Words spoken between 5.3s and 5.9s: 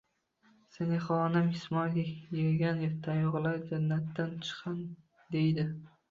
deydi.